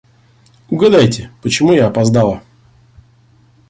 [0.71, 2.41] Угадайте, почему я опоздала?